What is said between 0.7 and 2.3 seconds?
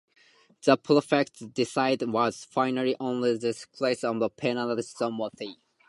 prefect's decision